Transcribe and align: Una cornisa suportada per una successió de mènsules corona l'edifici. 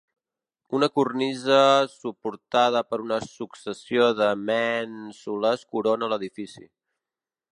Una 0.77 0.87
cornisa 0.93 1.59
suportada 1.95 2.81
per 2.93 2.99
una 3.03 3.19
successió 3.27 4.09
de 4.21 4.31
mènsules 4.49 5.67
corona 5.75 6.13
l'edifici. 6.15 6.67